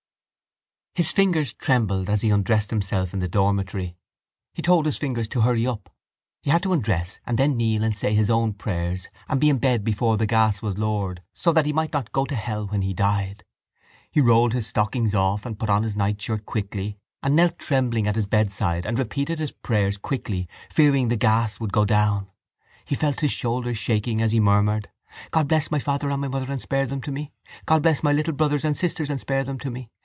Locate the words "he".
2.21-2.31, 4.53-4.61, 6.43-6.49, 11.65-11.71, 12.81-12.93, 14.11-14.19, 22.83-22.95, 24.33-24.41